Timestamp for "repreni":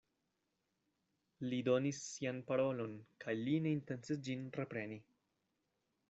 4.61-4.97